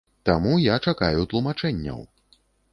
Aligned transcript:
Таму 0.29 0.53
я 0.61 0.77
чакаю 0.87 1.27
тлумачэнняў. 1.35 2.05